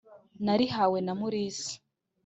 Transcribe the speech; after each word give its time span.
Narihawe 0.45 0.99
na 1.05 1.13
Musinga 1.19 1.73